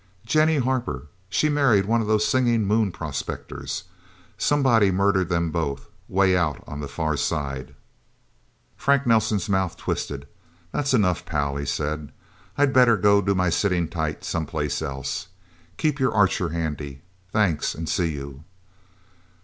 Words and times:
"Jennie 0.25 0.57
Harper. 0.57 1.03
She 1.29 1.47
married 1.47 1.85
one 1.85 2.01
of 2.01 2.07
those 2.07 2.27
singing 2.27 2.65
Moon 2.65 2.91
prospectors. 2.91 3.83
Somebody 4.35 4.89
murdered 4.89 5.29
them 5.29 5.51
both 5.51 5.89
way 6.07 6.35
out 6.35 6.63
on 6.65 6.81
Far 6.87 7.15
Side." 7.15 7.75
Frank 8.75 9.05
Nelsen's 9.05 9.47
mouth 9.47 9.77
twisted. 9.77 10.27
"That's 10.71 10.95
enough, 10.95 11.23
pal," 11.23 11.55
he 11.55 11.67
said. 11.67 12.11
"I 12.57 12.65
better 12.65 12.97
go 12.97 13.21
do 13.21 13.35
my 13.35 13.51
sitting 13.51 13.87
tight 13.87 14.23
someplace 14.23 14.81
else. 14.81 15.27
Keep 15.77 15.99
your 15.99 16.15
Archer 16.15 16.49
handy. 16.49 17.03
Thanks, 17.31 17.75
and 17.75 17.87
see 17.87 18.09
you..." 18.11 18.43